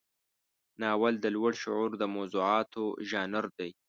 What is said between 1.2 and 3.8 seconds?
د لوړ شعور د موضوعاتو ژانر دی.